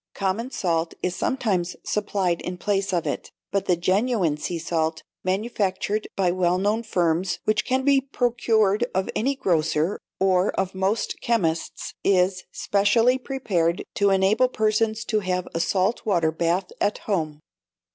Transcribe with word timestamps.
Common 0.15 0.49
salt 0.49 0.95
is 1.03 1.15
sometimes 1.15 1.75
supplied 1.83 2.41
in 2.41 2.57
place 2.57 2.91
of 2.91 3.05
it; 3.05 3.29
but 3.51 3.65
the 3.67 3.75
genuine 3.77 4.35
sea 4.35 4.57
salt, 4.57 5.03
manufactured 5.23 6.07
by 6.15 6.31
well 6.31 6.57
known 6.57 6.81
firms, 6.81 7.37
which 7.43 7.65
can 7.65 7.83
be 7.83 8.01
procured 8.01 8.83
of 8.95 9.11
any 9.15 9.35
grocer 9.35 9.99
or 10.19 10.53
of 10.59 10.73
most 10.73 11.21
chemists, 11.21 11.93
is 12.03 12.45
specially 12.51 13.19
prepared 13.19 13.83
to 13.93 14.09
enable 14.09 14.47
persons 14.49 15.05
to 15.05 15.19
have 15.19 15.47
a 15.53 15.59
salt 15.59 16.03
water 16.03 16.31
bath 16.31 16.71
at 16.81 16.97
home. 17.05 17.39